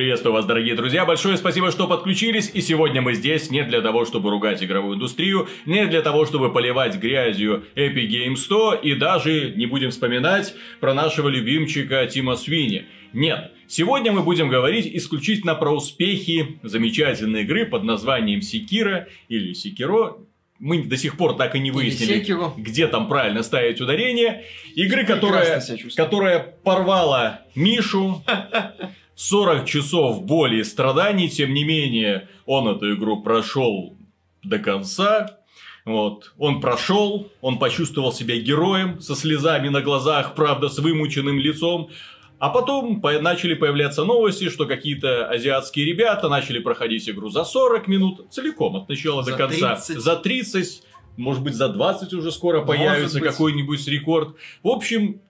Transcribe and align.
Приветствую 0.00 0.32
вас, 0.32 0.46
дорогие 0.46 0.74
друзья, 0.74 1.04
большое 1.04 1.36
спасибо, 1.36 1.70
что 1.70 1.86
подключились, 1.86 2.50
и 2.54 2.62
сегодня 2.62 3.02
мы 3.02 3.12
здесь 3.12 3.50
не 3.50 3.62
для 3.64 3.82
того, 3.82 4.06
чтобы 4.06 4.30
ругать 4.30 4.62
игровую 4.62 4.96
индустрию, 4.96 5.46
не 5.66 5.84
для 5.84 6.00
того, 6.00 6.24
чтобы 6.24 6.50
поливать 6.50 6.96
грязью 6.96 7.64
Epic 7.74 8.08
Games 8.08 8.36
100, 8.36 8.76
и 8.76 8.94
даже 8.94 9.52
не 9.56 9.66
будем 9.66 9.90
вспоминать 9.90 10.54
про 10.80 10.94
нашего 10.94 11.28
любимчика 11.28 12.06
Тима 12.06 12.36
Свини. 12.36 12.86
Нет, 13.12 13.52
сегодня 13.68 14.10
мы 14.10 14.22
будем 14.22 14.48
говорить 14.48 14.86
исключительно 14.90 15.54
про 15.54 15.70
успехи 15.70 16.58
замечательной 16.62 17.42
игры 17.42 17.66
под 17.66 17.84
названием 17.84 18.40
Секира 18.40 19.06
или 19.28 19.52
Секиро, 19.52 20.16
мы 20.60 20.82
до 20.82 20.96
сих 20.96 21.16
пор 21.16 21.36
так 21.36 21.54
и 21.54 21.58
не 21.58 21.70
выяснили, 21.70 22.24
где 22.58 22.86
там 22.86 23.08
правильно 23.08 23.42
ставить 23.42 23.80
ударение. 23.80 24.44
Игры, 24.74 25.04
которая, 25.04 25.62
которая 25.96 26.38
порвала 26.38 27.40
Мишу, 27.54 28.22
40 29.20 29.66
часов 29.66 30.24
боли 30.24 30.60
и 30.60 30.64
страданий, 30.64 31.28
тем 31.28 31.52
не 31.52 31.62
менее, 31.62 32.26
он 32.46 32.68
эту 32.68 32.94
игру 32.94 33.20
прошел 33.20 33.94
до 34.42 34.58
конца. 34.58 35.40
Вот. 35.84 36.32
Он 36.38 36.62
прошел, 36.62 37.30
он 37.42 37.58
почувствовал 37.58 38.14
себя 38.14 38.38
героем 38.38 38.98
со 39.02 39.14
слезами 39.14 39.68
на 39.68 39.82
глазах, 39.82 40.34
правда, 40.34 40.70
с 40.70 40.78
вымученным 40.78 41.38
лицом. 41.38 41.90
А 42.38 42.48
потом 42.48 43.02
начали 43.02 43.52
появляться 43.52 44.06
новости, 44.06 44.48
что 44.48 44.64
какие-то 44.64 45.26
азиатские 45.26 45.84
ребята 45.84 46.30
начали 46.30 46.58
проходить 46.58 47.06
игру 47.10 47.28
за 47.28 47.44
40 47.44 47.88
минут, 47.88 48.26
целиком, 48.30 48.76
от 48.76 48.88
начала 48.88 49.22
за 49.22 49.32
до 49.32 49.36
конца. 49.36 49.74
30. 49.74 49.98
За 49.98 50.16
30, 50.16 50.82
может 51.18 51.42
быть, 51.42 51.54
за 51.54 51.68
20 51.68 52.14
уже 52.14 52.32
скоро 52.32 52.62
появится 52.62 53.20
какой-нибудь 53.20 53.86
рекорд. 53.86 54.34
В 54.62 54.68
общем, 54.68 55.20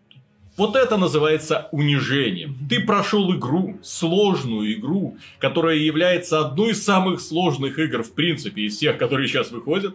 вот 0.61 0.77
это 0.77 0.99
называется 0.99 1.69
унижением. 1.73 2.55
Ты 2.69 2.81
прошел 2.81 3.35
игру, 3.35 3.79
сложную 3.83 4.75
игру, 4.75 5.17
которая 5.39 5.77
является 5.77 6.41
одной 6.41 6.73
из 6.73 6.85
самых 6.85 7.23
сложных 7.23 7.79
игр, 7.79 8.03
в 8.03 8.13
принципе, 8.13 8.65
из 8.65 8.77
всех, 8.77 8.99
которые 8.99 9.27
сейчас 9.27 9.51
выходят. 9.51 9.95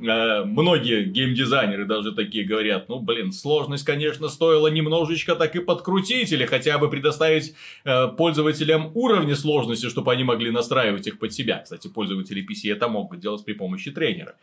Э, 0.00 0.44
многие 0.44 1.04
геймдизайнеры 1.04 1.86
даже 1.86 2.12
такие 2.12 2.44
говорят, 2.44 2.90
ну, 2.90 3.00
блин, 3.00 3.32
сложность, 3.32 3.86
конечно, 3.86 4.28
стоило 4.28 4.68
немножечко 4.68 5.34
так 5.34 5.56
и 5.56 5.60
подкрутить, 5.60 6.30
или 6.30 6.44
хотя 6.44 6.76
бы 6.76 6.90
предоставить 6.90 7.54
э, 7.84 8.08
пользователям 8.08 8.90
уровни 8.94 9.32
сложности, 9.32 9.88
чтобы 9.88 10.12
они 10.12 10.24
могли 10.24 10.50
настраивать 10.50 11.06
их 11.06 11.18
под 11.18 11.32
себя. 11.32 11.60
Кстати, 11.60 11.88
пользователи 11.88 12.46
PC 12.46 12.70
это 12.70 12.86
могут 12.86 13.20
делать 13.20 13.46
при 13.46 13.54
помощи 13.54 13.90
тренера. 13.90 14.34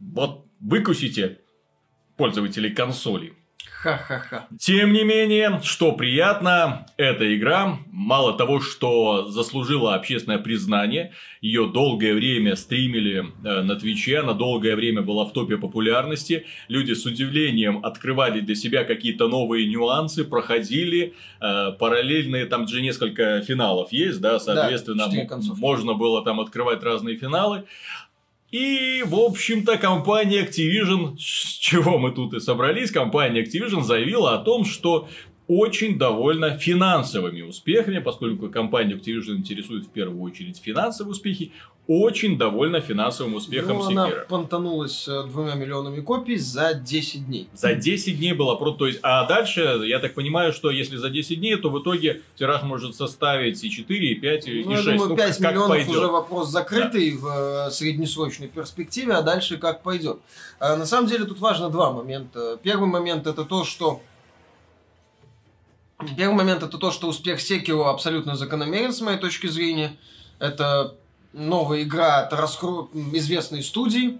Вот 0.00 0.46
выкусите 0.60 1.38
пользователей 2.16 2.70
консолей 2.70 3.32
Ха-ха-ха. 3.82 4.46
Тем 4.58 4.92
не 4.92 5.04
менее, 5.04 5.58
что 5.64 5.92
приятно, 5.92 6.86
эта 6.98 7.34
игра, 7.34 7.78
мало 7.86 8.36
того, 8.36 8.60
что 8.60 9.30
заслужила 9.30 9.94
общественное 9.94 10.38
признание, 10.38 11.14
ее 11.40 11.66
долгое 11.66 12.12
время 12.12 12.56
стримили 12.56 13.24
э, 13.42 13.62
на 13.62 13.76
Твиче, 13.76 14.18
она 14.18 14.34
долгое 14.34 14.76
время 14.76 15.00
была 15.00 15.24
в 15.24 15.32
топе 15.32 15.56
популярности, 15.56 16.44
люди 16.68 16.92
с 16.92 17.06
удивлением 17.06 17.82
открывали 17.82 18.40
для 18.40 18.54
себя 18.54 18.84
какие-то 18.84 19.28
новые 19.28 19.66
нюансы, 19.66 20.24
проходили, 20.24 21.14
э, 21.40 21.72
параллельные, 21.78 22.44
там 22.44 22.68
же 22.68 22.82
несколько 22.82 23.40
финалов 23.40 23.92
есть, 23.92 24.20
да, 24.20 24.38
соответственно, 24.40 25.08
да, 25.10 25.38
можно 25.56 25.94
было 25.94 26.22
там 26.22 26.38
открывать 26.38 26.82
разные 26.82 27.16
финалы. 27.16 27.64
И, 28.50 29.04
в 29.06 29.14
общем-то, 29.14 29.78
компания 29.78 30.44
Activision, 30.44 31.16
с 31.16 31.56
чего 31.58 31.98
мы 31.98 32.10
тут 32.10 32.34
и 32.34 32.40
собрались, 32.40 32.90
компания 32.90 33.44
Activision 33.44 33.82
заявила 33.82 34.34
о 34.34 34.38
том, 34.38 34.64
что 34.64 35.08
очень 35.50 35.98
довольна 35.98 36.56
финансовыми 36.56 37.42
успехами, 37.42 37.98
поскольку 37.98 38.48
компанию 38.48 38.96
Activision 38.96 39.36
интересует 39.38 39.84
в 39.84 39.88
первую 39.88 40.22
очередь 40.22 40.58
финансовые 40.58 41.10
успехи, 41.10 41.50
очень 41.88 42.38
довольна 42.38 42.80
финансовым 42.80 43.34
успехом 43.34 43.78
ну, 43.78 43.82
Секира. 43.82 44.02
она 44.02 44.10
понтанулась 44.28 45.08
э, 45.08 45.24
двумя 45.26 45.54
миллионами 45.54 46.02
копий 46.02 46.36
за 46.36 46.74
10 46.74 47.26
дней. 47.26 47.48
За 47.52 47.74
10 47.74 48.16
дней 48.16 48.32
было 48.32 48.54
просто... 48.54 48.78
То 48.78 48.86
есть, 48.86 49.00
а 49.02 49.26
дальше, 49.26 49.82
я 49.86 49.98
так 49.98 50.14
понимаю, 50.14 50.52
что 50.52 50.70
если 50.70 50.96
за 50.96 51.10
10 51.10 51.40
дней, 51.40 51.56
то 51.56 51.68
в 51.68 51.82
итоге 51.82 52.22
тираж 52.36 52.62
может 52.62 52.94
составить 52.94 53.64
и 53.64 53.70
4, 53.70 54.08
и 54.08 54.14
5, 54.14 54.46
и 54.46 54.64
ну, 54.64 54.76
6. 54.76 54.86
Я 54.86 54.92
думаю, 54.92 55.16
5 55.16 55.40
ну, 55.40 55.48
миллионов 55.48 55.68
пойдет. 55.68 55.96
уже 55.96 56.06
вопрос 56.06 56.48
закрытый 56.50 57.10
да. 57.10 57.18
в 57.18 57.26
э, 57.26 57.70
среднесрочной 57.72 58.46
перспективе, 58.46 59.14
а 59.14 59.22
дальше 59.22 59.56
как 59.56 59.82
пойдет. 59.82 60.20
А 60.60 60.76
на 60.76 60.86
самом 60.86 61.08
деле 61.08 61.24
тут 61.24 61.40
важно 61.40 61.70
два 61.70 61.90
момента. 61.90 62.56
Первый 62.62 62.88
момент 62.88 63.26
это 63.26 63.44
то, 63.44 63.64
что 63.64 64.00
Первый 66.16 66.34
момент 66.34 66.62
это 66.62 66.78
то, 66.78 66.90
что 66.90 67.08
успех 67.08 67.40
Секио 67.40 67.86
абсолютно 67.86 68.36
закономерен 68.36 68.92
с 68.92 69.00
моей 69.00 69.18
точки 69.18 69.46
зрения. 69.46 69.96
Это 70.38 70.96
новая 71.32 71.82
игра 71.82 72.18
от 72.18 72.32
раскру... 72.32 72.90
известной 72.92 73.62
студии. 73.62 74.18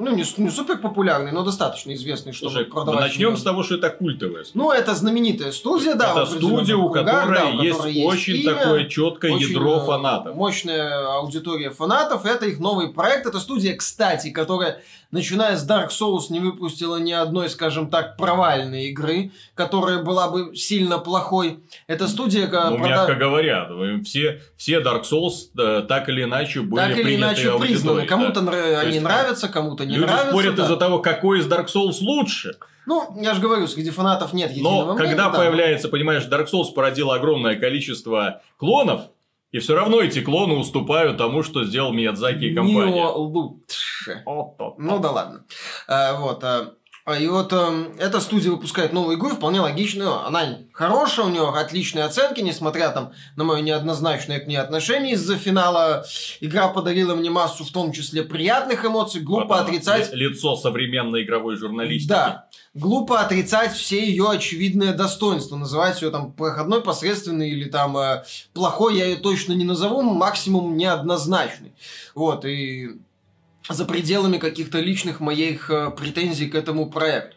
Ну, 0.00 0.16
не, 0.16 0.24
не 0.38 0.50
супер 0.50 0.78
популярный, 0.78 1.32
но 1.32 1.44
достаточно 1.44 1.92
известный, 1.94 2.32
чтобы 2.32 2.52
Слушай, 2.52 2.66
продавать. 2.66 3.02
Начнем 3.02 3.36
с 3.36 3.42
того, 3.42 3.62
что 3.62 3.76
это 3.76 3.90
культовая 3.90 4.44
студия. 4.44 4.62
Ну, 4.62 4.72
это 4.72 4.94
знаменитая 4.94 5.52
студия, 5.52 5.94
да. 5.94 6.12
Это 6.12 6.26
студия, 6.26 6.76
у 6.76 6.90
которой, 6.90 7.34
да, 7.34 7.46
у 7.48 7.62
есть, 7.62 7.84
есть 7.84 8.06
очень 8.06 8.36
имя, 8.36 8.54
такое 8.54 8.84
четкое 8.86 9.32
очень 9.32 9.50
ядро 9.50 9.76
э, 9.76 9.86
фанатов. 9.86 10.34
Мощная 10.34 11.16
аудитория 11.18 11.70
фанатов. 11.70 12.24
Это 12.24 12.46
их 12.46 12.58
новый 12.58 12.88
проект. 12.92 13.26
Это 13.26 13.38
студия, 13.38 13.76
кстати, 13.76 14.30
которая 14.30 14.80
начиная 15.10 15.56
с 15.56 15.68
Dark 15.68 15.88
Souls, 15.88 16.26
не 16.30 16.40
выпустила 16.40 16.96
ни 16.96 17.12
одной, 17.12 17.48
скажем 17.48 17.90
так, 17.90 18.16
провальной 18.16 18.86
игры, 18.86 19.32
которая 19.54 20.02
была 20.02 20.28
бы 20.28 20.54
сильно 20.56 20.98
плохой. 20.98 21.60
Это 21.86 22.06
студия... 22.08 22.46
Ну, 22.46 22.78
прода... 22.78 22.88
мягко 22.88 23.14
говоря, 23.14 23.68
все, 24.04 24.40
все 24.56 24.80
Dark 24.80 25.02
Souls 25.02 25.50
э, 25.58 25.82
так 25.86 26.08
или 26.08 26.24
иначе 26.24 26.60
были 26.60 26.80
Так 26.80 26.98
или 26.98 27.16
иначе 27.16 27.58
признаны. 27.58 28.06
Кому-то 28.06 28.40
да? 28.40 28.80
они 28.80 28.92
есть, 28.92 29.02
нравятся, 29.02 29.48
кому-то 29.48 29.84
не 29.90 29.96
люди 29.96 30.06
нравятся. 30.06 30.30
спорят 30.30 30.54
да. 30.54 30.62
из-за 30.64 30.76
того, 30.76 30.98
какой 31.00 31.40
из 31.40 31.48
Dark 31.48 31.66
Souls 31.66 31.96
лучше. 32.00 32.56
Ну, 32.86 33.14
я 33.20 33.34
же 33.34 33.40
говорю, 33.40 33.66
среди 33.66 33.90
фанатов 33.90 34.32
нет 34.32 34.50
единого 34.50 34.86
Но 34.86 34.94
мнения, 34.94 35.08
когда 35.10 35.30
да. 35.30 35.38
появляется, 35.38 35.88
понимаешь, 35.88 36.26
Dark 36.26 36.46
Souls 36.52 36.72
породила 36.74 37.14
огромное 37.14 37.56
количество 37.56 38.42
клонов, 38.56 39.02
и 39.52 39.58
все 39.58 39.74
равно 39.74 40.00
эти 40.00 40.20
клоны 40.20 40.54
уступают 40.54 41.18
тому, 41.18 41.42
что 41.42 41.64
сделал 41.64 41.92
Миядзаки 41.92 42.44
и 42.44 42.54
компания. 42.54 42.94
Нио 42.94 43.16
лучше. 43.16 44.22
Ну 44.24 44.98
да 45.00 45.10
ладно. 45.10 45.44
А, 45.88 46.18
вот. 46.20 46.42
А, 46.44 46.74
и 47.18 47.26
вот 47.28 47.52
э, 47.52 47.92
эта 47.98 48.20
студия 48.20 48.50
выпускает 48.50 48.92
новую 48.92 49.16
игру, 49.16 49.30
вполне 49.30 49.60
логичную. 49.60 50.26
Она 50.26 50.58
хорошая, 50.72 51.26
у 51.26 51.28
нее 51.30 51.48
отличные 51.48 52.04
оценки, 52.04 52.40
несмотря 52.40 52.90
там 52.90 53.12
на 53.36 53.44
мое 53.44 53.60
неоднозначное 53.60 54.40
к 54.40 54.46
ней 54.46 54.56
отношение 54.56 55.14
из-за 55.14 55.36
финала. 55.36 56.04
Игра 56.40 56.68
подарила 56.68 57.14
мне 57.14 57.30
массу, 57.30 57.64
в 57.64 57.70
том 57.70 57.92
числе 57.92 58.22
приятных 58.22 58.84
эмоций. 58.84 59.20
Глупо 59.20 59.56
вот 59.56 59.60
отрицать... 59.62 60.12
Лицо 60.12 60.56
современной 60.56 61.24
игровой 61.24 61.56
журналистики. 61.56 62.08
Да. 62.08 62.46
Глупо 62.74 63.20
отрицать 63.20 63.72
все 63.72 64.04
ее 64.04 64.30
очевидные 64.30 64.92
достоинства. 64.92 65.56
Называть 65.56 66.02
ее 66.02 66.10
там 66.10 66.32
проходной, 66.32 66.82
посредственный 66.82 67.50
или 67.50 67.68
там 67.68 67.96
э, 67.96 68.24
плохой 68.52 68.98
я 68.98 69.06
ее 69.06 69.16
точно 69.16 69.54
не 69.54 69.64
назову, 69.64 70.02
максимум 70.02 70.76
неоднозначный. 70.76 71.72
Вот, 72.14 72.44
и 72.44 73.00
за 73.68 73.84
пределами 73.84 74.38
каких-то 74.38 74.80
личных 74.80 75.20
моих 75.20 75.70
э, 75.70 75.90
претензий 75.90 76.48
к 76.48 76.54
этому 76.54 76.90
проекту. 76.90 77.36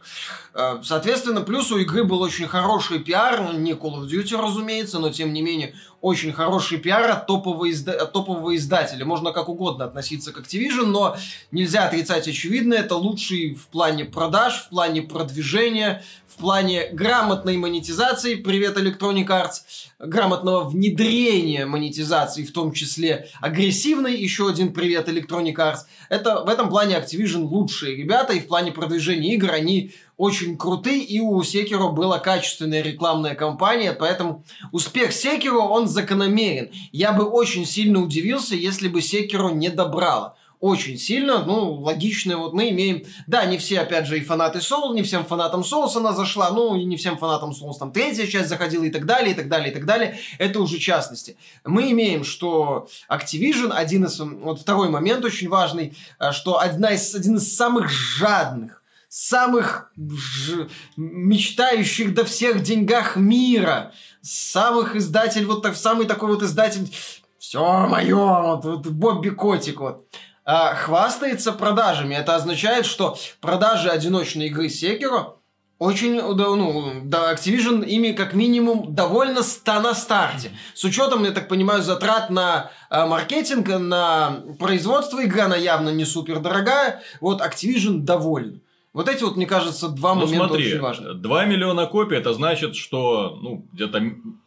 Э, 0.55 0.79
соответственно, 0.83 1.41
плюс 1.41 1.71
у 1.71 1.77
игры 1.77 2.03
был 2.03 2.21
очень 2.21 2.47
хороший 2.47 2.99
пиар, 2.99 3.53
не 3.55 3.71
Call 3.71 4.01
of 4.01 4.07
Duty, 4.07 4.39
разумеется, 4.39 4.99
но 4.99 5.09
тем 5.09 5.33
не 5.33 5.41
менее 5.41 5.73
очень 5.99 6.33
хороший 6.33 6.79
пиар 6.79 7.09
от 7.09 7.27
топового, 7.27 7.71
изда... 7.71 7.93
от 7.93 8.11
топового 8.11 8.55
издателя. 8.55 9.05
Можно 9.05 9.31
как 9.31 9.49
угодно 9.49 9.85
относиться 9.85 10.31
к 10.31 10.39
Activision, 10.39 10.87
но 10.87 11.15
нельзя 11.51 11.85
отрицать 11.85 12.27
очевидно, 12.27 12.73
это 12.73 12.95
лучший 12.95 13.55
в 13.55 13.67
плане 13.67 14.05
продаж, 14.05 14.65
в 14.65 14.69
плане 14.69 15.01
продвижения, 15.01 16.03
в 16.27 16.35
плане 16.35 16.89
грамотной 16.91 17.57
монетизации, 17.57 18.35
привет 18.35 18.77
Electronic 18.77 19.27
Arts, 19.27 19.61
грамотного 19.99 20.67
внедрения 20.67 21.65
монетизации, 21.65 22.43
в 22.43 22.51
том 22.51 22.73
числе 22.73 23.29
агрессивной, 23.39 24.17
еще 24.17 24.49
один 24.49 24.73
привет 24.73 25.07
Electronic 25.07 25.55
Arts. 25.55 25.79
Это 26.09 26.43
в 26.43 26.49
этом 26.49 26.69
плане 26.69 26.95
Activision 26.95 27.43
лучшие 27.43 27.95
ребята, 27.95 28.33
и 28.33 28.39
в 28.39 28.47
плане 28.47 28.71
продвижения 28.71 29.35
игр 29.35 29.51
они 29.51 29.93
очень 30.17 30.57
крутые, 30.57 31.03
и 31.03 31.19
у 31.19 31.41
Секиро 31.43 31.89
была 31.89 32.19
качественная 32.19 32.81
рекламная 32.81 33.35
кампания, 33.35 33.93
поэтому 33.93 34.43
успех 34.71 35.11
Секиро, 35.13 35.59
он 35.59 35.87
закономерен. 35.87 36.71
Я 36.91 37.13
бы 37.13 37.25
очень 37.25 37.65
сильно 37.65 37.99
удивился, 38.01 38.55
если 38.55 38.87
бы 38.87 39.01
Секиро 39.01 39.49
не 39.49 39.69
добрала 39.69 40.35
очень 40.63 40.97
сильно, 40.97 41.43
ну, 41.43 41.73
логично, 41.73 42.37
вот 42.37 42.53
мы 42.53 42.69
имеем, 42.69 43.03
да, 43.27 43.43
не 43.43 43.57
все, 43.57 43.81
опять 43.81 44.07
же, 44.07 44.17
и 44.17 44.21
фанаты 44.21 44.61
Соус, 44.61 44.95
не 44.95 45.03
всем 45.03 45.25
фанатам 45.25 45.61
Соус 45.61 45.93
она 45.97 46.13
зашла, 46.13 46.51
ну, 46.51 46.77
и 46.77 46.85
не 46.85 46.95
всем 46.95 47.17
фанатам 47.17 47.53
Соус 47.53 47.79
там 47.79 47.91
третья 47.91 48.25
часть 48.25 48.47
заходила 48.47 48.85
и 48.85 48.89
так 48.89 49.05
далее, 49.05 49.33
и 49.33 49.35
так 49.35 49.49
далее, 49.49 49.71
и 49.71 49.73
так 49.73 49.85
далее, 49.85 50.17
это 50.37 50.61
уже 50.61 50.77
частности. 50.79 51.35
Мы 51.65 51.91
имеем, 51.91 52.23
что 52.23 52.87
Activision, 53.09 53.73
один 53.73 54.05
из, 54.05 54.17
вот 54.17 54.61
второй 54.61 54.87
момент 54.87 55.25
очень 55.25 55.49
важный, 55.49 55.97
а, 56.17 56.31
что 56.31 56.61
одна 56.61 56.93
из, 56.93 57.13
один 57.13 57.35
из 57.35 57.53
самых 57.53 57.89
жадных 57.89 58.82
самых 59.13 59.91
ж... 59.95 60.67
мечтающих 60.97 62.15
до 62.15 62.25
всех 62.25 62.63
деньгах 62.63 63.15
мира, 63.15 63.91
самых 64.23 64.95
издатель, 64.95 65.45
вот 65.45 65.61
так, 65.61 65.75
самый 65.75 66.07
такой 66.07 66.29
вот 66.29 66.41
издатель, 66.41 66.91
все 67.37 67.85
мое, 67.87 68.15
вот, 68.15 68.65
вот 68.65 68.87
Бобби 68.87 69.29
Котик 69.29 69.81
вот, 69.81 70.07
а, 70.45 70.73
хвастается 70.73 71.51
продажами. 71.51 72.15
Это 72.15 72.35
означает, 72.35 72.87
что 72.87 73.15
продажи 73.39 73.89
одиночной 73.89 74.47
игры 74.47 74.67
Секиро 74.67 75.35
очень, 75.77 76.19
ну, 76.19 77.01
да, 77.03 77.33
Activision 77.33 77.85
ими 77.85 78.13
как 78.13 78.33
минимум 78.33 78.95
довольно 78.95 79.43
ста 79.43 79.79
на 79.79 79.93
старте. 79.93 80.51
С 80.73 80.83
учетом, 80.85 81.23
я 81.23 81.31
так 81.31 81.47
понимаю, 81.47 81.83
затрат 81.83 82.31
на 82.31 82.71
э, 82.89 83.05
маркетинг, 83.05 83.67
на 83.67 84.41
производство 84.57 85.19
игры, 85.19 85.41
она 85.41 85.55
явно 85.55 85.89
не 85.89 86.05
супер 86.05 86.39
дорогая. 86.39 87.03
Вот 87.21 87.41
Activision 87.41 87.99
доволен. 87.99 88.61
Вот 88.93 89.09
эти 89.09 89.23
вот, 89.23 89.35
мне 89.35 89.47
кажется, 89.47 89.89
два 89.89 90.13
ну, 90.13 90.21
момента 90.21 90.47
смотри, 90.47 90.67
очень 90.67 90.79
важны. 90.79 91.13
2 91.15 91.45
миллиона 91.45 91.87
копий, 91.87 92.15
это 92.15 92.33
значит, 92.33 92.75
что 92.75 93.39
ну, 93.41 93.65
где-то 93.73 93.99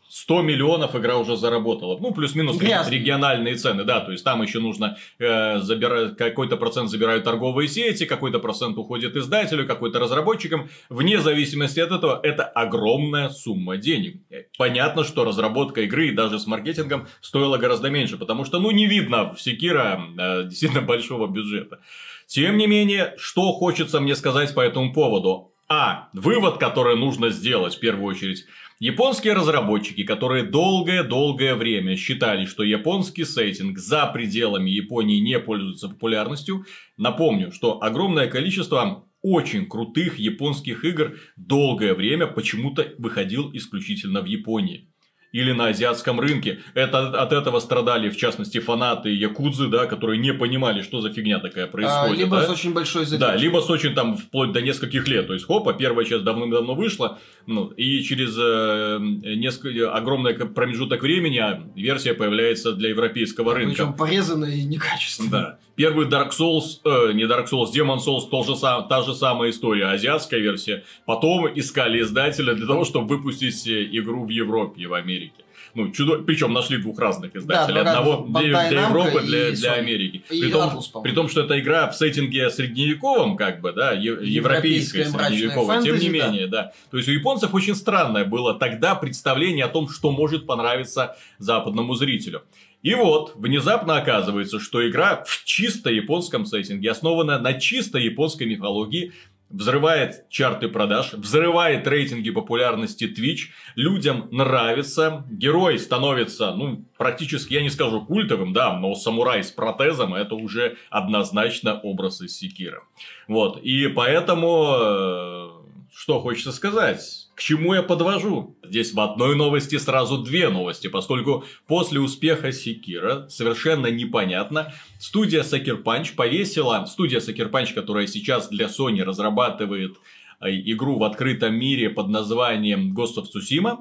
100 0.09 0.43
миллионов 0.43 0.95
игра 0.95 1.17
уже 1.19 1.37
заработала. 1.37 1.99
Ну, 1.99 2.13
плюс-минус 2.13 2.61
региональные 2.61 3.57
цены, 3.57 3.85
да. 3.85 4.01
То 4.01 4.13
есть, 4.13 4.25
там 4.25 4.41
еще 4.43 4.61
нужно 4.61 4.97
э, 5.19 5.59
забирать, 5.59 6.17
какой-то 6.17 6.57
процент 6.57 6.91
забирают 6.91 7.25
торговые 7.25 7.69
сети, 7.69 8.07
какой-то 8.07 8.39
процент 8.39 8.79
уходит 8.79 9.17
издателю, 9.17 9.67
какой-то 9.67 9.99
разработчикам. 9.99 10.69
Вне 10.89 11.21
зависимости 11.21 11.81
от 11.81 11.91
этого, 11.91 12.21
это 12.23 12.45
огромная 12.45 13.31
сумма 13.31 13.79
денег. 13.79 14.21
Понятно, 14.57 15.03
что 15.03 15.25
разработка 15.25 15.83
игры 15.83 16.15
даже 16.15 16.39
с 16.39 16.47
маркетингом 16.47 17.09
стоила 17.21 17.59
гораздо 17.59 17.91
меньше, 17.91 18.17
потому 18.17 18.45
что, 18.45 18.61
ну, 18.61 18.71
не 18.71 18.87
видно 18.87 19.35
в 19.35 19.41
Секира 19.41 20.01
э, 20.17 20.45
действительно 20.45 20.83
большого 20.83 21.27
бюджета. 21.27 21.81
Тем 22.27 22.57
не 22.57 22.67
менее, 22.67 23.15
что 23.19 23.53
хочется 23.53 24.01
мне 24.01 24.17
сказать 24.17 24.55
по 24.55 24.61
этому 24.61 24.93
поводу? 24.93 25.53
А. 25.69 26.09
Вывод, 26.13 26.59
который 26.59 26.97
нужно 26.97 27.31
сделать 27.31 27.77
в 27.77 27.81
первую 27.81 28.07
очередь. 28.07 28.45
Японские 28.79 29.33
разработчики, 29.33 30.05
которые 30.05 30.45
долгое-долгое 30.45 31.55
время 31.55 31.97
считали, 31.97 32.45
что 32.45 32.63
японский 32.63 33.25
сеттинг 33.25 33.79
за 33.79 34.07
пределами 34.07 34.71
Японии 34.71 35.19
не 35.19 35.39
пользуется 35.39 35.89
популярностью, 35.89 36.67
напомню, 36.97 37.53
что 37.53 37.83
огромное 37.83 38.29
количество 38.29 39.07
очень 39.23 39.67
крутых 39.67 40.19
японских 40.19 40.85
игр 40.85 41.17
долгое 41.37 41.95
время 41.95 42.27
почему-то 42.27 42.93
выходил 42.99 43.51
исключительно 43.55 44.21
в 44.21 44.27
Японии 44.27 44.89
или 45.33 45.53
на 45.53 45.69
азиатском 45.69 46.21
рынке. 46.21 46.61
Это, 46.75 47.09
от 47.09 47.33
этого 47.33 47.61
страдали, 47.61 48.09
в 48.09 48.17
частности, 48.17 48.59
фанаты 48.59 49.11
Якудзы, 49.11 49.69
да, 49.69 49.87
которые 49.87 50.19
не 50.19 50.33
понимали, 50.33 50.83
что 50.83 51.01
за 51.01 51.11
фигня 51.11 51.39
такая 51.39 51.67
происходит. 51.67 52.19
А, 52.19 52.23
либо 52.23 52.37
да? 52.37 52.47
с 52.47 52.51
очень 52.51 52.73
большой 52.73 53.05
задержкой. 53.05 53.35
Да, 53.35 53.41
либо 53.41 53.61
с 53.61 53.71
очень 53.71 53.95
там 53.95 54.17
вплоть 54.17 54.53
до 54.53 54.63
нескольких 54.63 55.07
лет. 55.09 55.27
То 55.27 55.35
есть, 55.35 55.47
хопа, 55.47 55.75
первая 55.75 56.07
часть 56.07 56.25
давным-давно 56.25 56.75
вышла, 56.75 57.19
ну, 57.47 57.67
и 57.69 58.03
через 58.03 58.37
э, 58.39 58.99
несколько, 59.37 59.93
огромный 59.93 60.35
промежуток 60.35 61.03
времени 61.03 61.43
версия 61.75 62.15
появляется 62.15 62.73
для 62.73 62.91
европейского 62.91 63.55
рынка. 63.55 63.75
Причем 63.75 63.93
порезанная 63.95 64.55
и 64.55 64.65
некачественная. 64.65 65.31
Да. 65.31 65.59
Первый 65.77 66.07
Dark 66.07 66.31
Souls, 66.31 66.81
э, 66.85 67.13
не 67.13 67.25
Dark 67.25 67.47
Souls, 67.51 67.71
Demon 67.73 67.99
Souls, 67.99 68.29
тоже 68.31 68.57
сам, 68.57 68.89
та 68.89 69.03
же 69.03 69.15
самая 69.15 69.51
история, 69.51 69.87
азиатская 69.87 70.41
версия. 70.41 70.85
Потом 71.05 71.47
искали 71.55 72.01
издателя 72.01 72.55
для 72.55 72.67
того, 72.67 72.85
чтобы 72.85 73.07
выпустить 73.09 73.67
э, 73.67 73.85
игру 73.93 74.25
в 74.25 74.31
Европе 74.31 74.83
и 74.83 74.87
в 74.87 74.95
Америке. 74.95 75.45
Ну, 75.77 75.93
чудо... 75.93 76.23
Причем 76.23 76.55
нашли 76.55 76.79
двух 76.79 76.99
разных 76.99 77.37
издателей. 77.37 77.85
Да, 77.85 77.99
Одного 77.99 78.27
для, 78.41 78.69
для 78.69 78.81
Европы, 78.89 79.21
для, 79.21 79.51
для 79.51 79.73
Америки. 79.75 80.23
И 80.31 80.41
при, 80.41 80.51
том, 80.51 80.71
Atlus, 80.71 81.03
при 81.03 81.13
том, 81.13 81.29
что 81.29 81.43
эта 81.43 81.61
игра 81.61 81.91
в 81.91 81.95
сеттинге 81.95 82.49
средневековом, 82.49 83.37
как 83.37 83.61
бы, 83.61 83.73
да, 83.73 83.93
европейское 83.93 85.05
средневековое, 85.05 85.83
тем 85.83 85.99
не 85.99 86.09
да. 86.09 86.29
менее, 86.29 86.47
да. 86.47 86.73
То 86.91 86.97
есть 86.97 87.11
у 87.11 87.13
японцев 87.13 87.53
очень 87.53 87.75
странное 87.75 88.25
было 88.25 88.55
тогда 88.55 88.95
представление 88.95 89.67
о 89.67 89.69
том, 89.69 89.91
что 89.91 90.11
может 90.11 90.47
понравиться 90.47 91.17
западному 91.39 91.95
зрителю. 91.95 92.43
И 92.87 92.95
вот, 92.95 93.33
внезапно 93.35 93.97
оказывается, 93.97 94.61
что 94.61 94.89
игра 94.89 95.25
в 95.27 95.43
чисто 95.45 95.91
японском 95.91 96.47
сеттинге, 96.47 96.93
основана 96.93 97.37
на 97.41 97.55
чисто 97.55 97.99
японской 97.99 98.45
мифологии, 98.45 99.13
взрывает 99.51 100.29
чарты 100.29 100.69
продаж, 100.69 101.13
взрывает 101.15 101.85
рейтинги 101.89 102.31
популярности 102.31 103.13
Twitch, 103.13 103.51
людям 103.75 104.29
нравится, 104.31 105.25
герой 105.29 105.81
становится, 105.81 106.55
ну, 106.55 106.85
практически, 106.97 107.55
я 107.55 107.63
не 107.63 107.71
скажу 107.71 108.07
культовым, 108.07 108.53
да, 108.53 108.79
но 108.79 108.95
самурай 108.95 109.43
с 109.43 109.51
протезом 109.51 110.15
это 110.15 110.37
уже 110.37 110.77
однозначно 110.89 111.81
образ 111.81 112.21
из 112.21 112.39
Секира. 112.39 112.85
Вот, 113.27 113.61
и 113.65 113.89
поэтому, 113.89 114.77
э, 114.79 115.49
что 115.93 116.21
хочется 116.21 116.53
сказать, 116.53 117.26
к 117.37 117.43
чему 117.43 117.75
я 117.75 117.83
подвожу? 117.83 118.57
Здесь 118.65 118.95
в 118.95 119.01
одной 119.01 119.37
новости 119.37 119.77
сразу 119.77 120.17
две 120.17 120.49
новости, 120.49 120.87
поскольку 120.87 121.45
после 121.67 122.01
успеха 122.01 122.51
Секира 122.51 123.29
совершенно 123.29 123.89
непонятно, 123.89 124.73
студия 124.99 125.43
Sucker 125.43 125.83
Punch 125.83 126.15
повесила, 126.17 126.87
студия 126.87 127.21
Sucker 127.21 127.51
Punch, 127.51 127.75
которая 127.75 128.07
сейчас 128.07 128.49
для 128.49 128.69
Sony 128.69 129.03
разрабатывает 129.03 129.99
э, 130.41 130.51
игру 130.51 130.99
в 130.99 131.05
открытом 131.05 131.55
мире 131.55 131.91
под 131.91 132.09
названием 132.09 132.97
Ghost 132.97 133.19
of 133.19 133.27
Tsushima, 133.27 133.81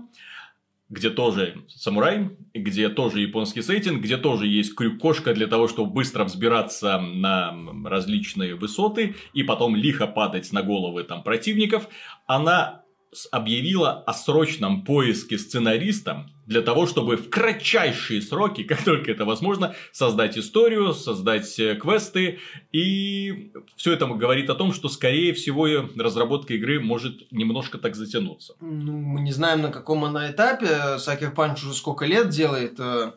где 0.89 1.09
тоже 1.09 1.63
самурай, 1.69 2.31
где 2.53 2.89
тоже 2.89 3.21
японский 3.21 3.61
сеттинг, 3.61 4.03
где 4.03 4.17
тоже 4.17 4.47
есть 4.47 4.75
крюк-кошка 4.75 5.33
для 5.33 5.47
того, 5.47 5.69
чтобы 5.69 5.91
быстро 5.91 6.25
взбираться 6.25 6.99
на 6.99 7.55
различные 7.85 8.55
высоты 8.55 9.15
и 9.31 9.43
потом 9.43 9.77
лихо 9.77 10.07
падать 10.07 10.51
на 10.51 10.61
головы 10.61 11.05
там 11.05 11.23
противников, 11.23 11.87
она 12.27 12.84
объявила 13.31 14.03
о 14.03 14.13
срочном 14.13 14.83
поиске 14.83 15.37
сценариста 15.37 16.29
для 16.45 16.61
того, 16.61 16.85
чтобы 16.85 17.17
в 17.17 17.29
кратчайшие 17.29 18.21
сроки, 18.21 18.63
как 18.69 18.83
только 18.83 19.11
это 19.11 19.25
возможно, 19.25 19.75
создать 19.91 20.37
историю, 20.37 20.93
создать 20.93 21.59
э, 21.59 21.75
квесты. 21.75 22.39
И 22.71 23.51
все 23.75 23.93
это 23.93 24.05
говорит 24.05 24.49
о 24.49 24.55
том, 24.55 24.73
что, 24.73 24.89
скорее 24.89 25.33
всего, 25.33 25.67
разработка 25.97 26.53
игры 26.53 26.79
может 26.79 27.31
немножко 27.31 27.77
так 27.77 27.95
затянуться. 27.95 28.55
Ну, 28.61 28.93
мы 28.93 29.21
не 29.21 29.31
знаем, 29.31 29.61
на 29.61 29.71
каком 29.71 30.05
она 30.05 30.31
этапе. 30.31 30.99
Сакер 30.99 31.31
Панч 31.31 31.63
уже 31.63 31.73
сколько 31.73 32.05
лет 32.05 32.29
делает 32.29 32.79
э, 32.79 33.13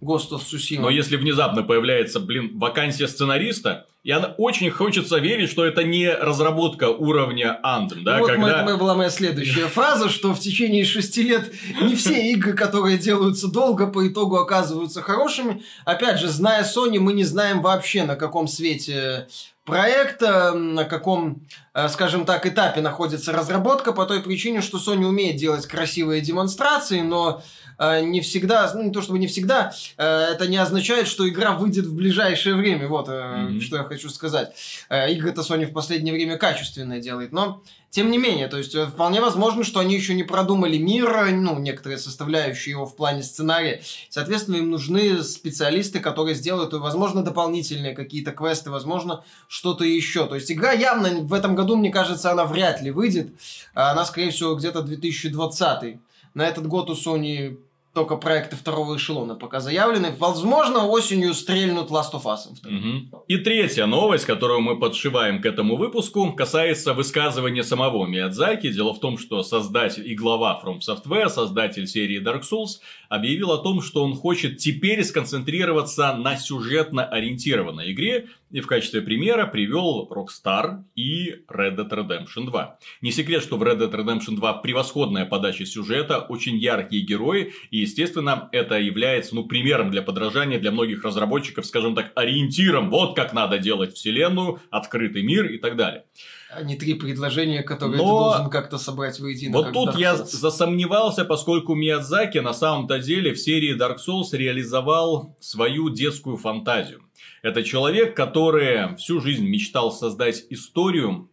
Ghost 0.00 0.30
of 0.30 0.42
Tsushima. 0.42 0.82
Но 0.82 0.90
если 0.90 1.16
внезапно 1.16 1.62
появляется, 1.62 2.20
блин, 2.20 2.58
вакансия 2.58 3.08
сценариста, 3.08 3.86
и 4.08 4.10
она 4.10 4.34
очень 4.38 4.70
хочется 4.70 5.18
верить, 5.18 5.50
что 5.50 5.66
это 5.66 5.84
не 5.84 6.08
разработка 6.10 6.88
уровня 6.88 7.60
Anthem, 7.62 8.04
да, 8.04 8.14
ну, 8.14 8.20
вот 8.20 8.30
когда... 8.30 8.62
моя, 8.62 8.76
была 8.78 8.94
моя 8.94 9.10
следующая 9.10 9.66
фраза, 9.68 10.08
что 10.08 10.32
в 10.32 10.40
течение 10.40 10.86
шести 10.86 11.22
лет 11.22 11.52
не 11.82 11.94
все 11.94 12.30
игры, 12.32 12.54
которые 12.54 12.96
делаются 12.96 13.48
долго, 13.48 13.86
по 13.86 14.08
итогу 14.08 14.36
оказываются 14.36 15.02
хорошими. 15.02 15.62
Опять 15.84 16.20
же, 16.20 16.28
зная 16.28 16.64
Sony, 16.64 16.98
мы 16.98 17.12
не 17.12 17.24
знаем 17.24 17.60
вообще, 17.60 18.04
на 18.04 18.16
каком 18.16 18.48
свете 18.48 19.28
проекта, 19.66 20.54
на 20.54 20.86
каком, 20.86 21.46
э, 21.74 21.88
скажем 21.90 22.24
так, 22.24 22.46
этапе 22.46 22.80
находится 22.80 23.34
разработка, 23.34 23.92
по 23.92 24.06
той 24.06 24.22
причине, 24.22 24.62
что 24.62 24.78
Sony 24.78 25.04
умеет 25.04 25.36
делать 25.36 25.66
красивые 25.66 26.22
демонстрации, 26.22 27.02
но 27.02 27.42
не 27.78 28.20
всегда, 28.20 28.70
ну 28.74 28.82
не 28.82 28.90
то 28.90 29.02
чтобы 29.02 29.18
не 29.18 29.26
всегда, 29.26 29.72
э, 29.96 30.04
это 30.04 30.46
не 30.48 30.56
означает, 30.56 31.06
что 31.08 31.28
игра 31.28 31.52
выйдет 31.52 31.86
в 31.86 31.94
ближайшее 31.94 32.54
время. 32.54 32.88
Вот 32.88 33.08
mm-hmm. 33.08 33.60
что 33.60 33.76
я 33.76 33.84
хочу 33.84 34.10
сказать. 34.10 34.54
Игры-то 34.90 35.42
Sony 35.42 35.66
в 35.66 35.72
последнее 35.72 36.14
время 36.14 36.36
качественные 36.36 37.00
делает, 37.00 37.32
но 37.32 37.62
тем 37.90 38.10
не 38.10 38.18
менее, 38.18 38.48
то 38.48 38.58
есть 38.58 38.76
вполне 38.76 39.22
возможно, 39.22 39.64
что 39.64 39.80
они 39.80 39.94
еще 39.94 40.12
не 40.12 40.22
продумали 40.22 40.76
мир, 40.76 41.30
ну, 41.32 41.58
некоторые 41.58 41.96
составляющие 41.96 42.72
его 42.72 42.84
в 42.84 42.94
плане 42.94 43.22
сценария. 43.22 43.80
Соответственно, 44.10 44.56
им 44.56 44.70
нужны 44.70 45.22
специалисты, 45.22 45.98
которые 45.98 46.34
сделают, 46.34 46.74
возможно, 46.74 47.22
дополнительные 47.22 47.94
какие-то 47.94 48.32
квесты, 48.32 48.70
возможно, 48.70 49.24
что-то 49.48 49.84
еще. 49.84 50.26
То 50.26 50.34
есть 50.34 50.52
игра 50.52 50.72
явно 50.72 51.20
в 51.22 51.32
этом 51.32 51.54
году, 51.54 51.76
мне 51.76 51.90
кажется, 51.90 52.30
она 52.30 52.44
вряд 52.44 52.82
ли 52.82 52.90
выйдет. 52.90 53.32
Она, 53.72 54.04
скорее 54.04 54.32
всего, 54.32 54.54
где-то 54.54 54.82
2020. 54.82 55.96
На 56.34 56.46
этот 56.46 56.66
год 56.66 56.90
у 56.90 56.92
Sony 56.92 57.58
только 57.94 58.16
проекты 58.16 58.56
второго 58.56 58.96
эшелона 58.96 59.34
пока 59.34 59.60
заявлены. 59.60 60.14
Возможно, 60.18 60.86
осенью 60.86 61.34
стрельнут 61.34 61.90
Last 61.90 62.12
of 62.12 62.24
Us. 62.24 62.48
Угу. 62.64 63.24
И 63.26 63.36
третья 63.38 63.86
новость, 63.86 64.24
которую 64.24 64.60
мы 64.60 64.78
подшиваем 64.78 65.40
к 65.40 65.46
этому 65.46 65.76
выпуску, 65.76 66.32
касается 66.32 66.94
высказывания 66.94 67.64
самого 67.64 68.06
Миядзаки. 68.06 68.70
Дело 68.70 68.94
в 68.94 69.00
том, 69.00 69.18
что 69.18 69.42
создатель 69.42 70.08
и 70.08 70.14
глава 70.14 70.60
From 70.64 70.80
Software, 70.80 71.28
создатель 71.28 71.86
серии 71.86 72.22
Dark 72.22 72.42
Souls, 72.42 72.80
объявил 73.08 73.52
о 73.52 73.58
том, 73.58 73.82
что 73.82 74.04
он 74.04 74.14
хочет 74.14 74.58
теперь 74.58 75.02
сконцентрироваться 75.02 76.12
на 76.14 76.36
сюжетно 76.36 77.04
ориентированной 77.04 77.92
игре, 77.92 78.28
и 78.50 78.60
в 78.60 78.66
качестве 78.66 79.02
примера 79.02 79.46
привел 79.46 80.08
Rockstar 80.10 80.82
и 80.94 81.44
Red 81.48 81.76
Dead 81.76 81.88
Redemption 81.90 82.46
2. 82.46 82.78
Не 83.02 83.12
секрет, 83.12 83.42
что 83.42 83.56
в 83.56 83.62
Red 83.62 83.78
Dead 83.78 83.90
Redemption 83.90 84.36
2 84.36 84.54
превосходная 84.54 85.26
подача 85.26 85.66
сюжета, 85.66 86.20
очень 86.20 86.56
яркие 86.56 87.04
герои, 87.04 87.52
и, 87.70 87.77
естественно, 87.80 88.48
это 88.52 88.78
является 88.78 89.34
ну, 89.34 89.44
примером 89.44 89.90
для 89.90 90.02
подражания 90.02 90.58
для 90.58 90.70
многих 90.70 91.04
разработчиков, 91.04 91.66
скажем 91.66 91.94
так, 91.94 92.12
ориентиром, 92.14 92.90
вот 92.90 93.16
как 93.16 93.32
надо 93.32 93.58
делать 93.58 93.94
вселенную, 93.94 94.60
открытый 94.70 95.22
мир 95.22 95.46
и 95.46 95.58
так 95.58 95.76
далее. 95.76 96.04
А 96.50 96.62
не 96.62 96.76
три 96.76 96.94
предложения, 96.94 97.62
которые 97.62 97.98
Но... 97.98 98.04
ты 98.04 98.08
должен 98.08 98.50
как-то 98.50 98.78
собрать 98.78 99.20
воедино. 99.20 99.56
Вот 99.58 99.72
тут 99.72 99.98
я 99.98 100.16
засомневался, 100.16 101.24
поскольку 101.24 101.74
Миядзаки 101.74 102.38
на 102.38 102.54
самом-то 102.54 102.98
деле 102.98 103.32
в 103.32 103.38
серии 103.38 103.76
Dark 103.76 103.96
Souls 103.96 104.36
реализовал 104.36 105.36
свою 105.40 105.90
детскую 105.90 106.36
фантазию. 106.36 107.02
Это 107.42 107.62
человек, 107.62 108.16
который 108.16 108.96
всю 108.96 109.20
жизнь 109.20 109.46
мечтал 109.46 109.92
создать 109.92 110.46
историю, 110.50 111.30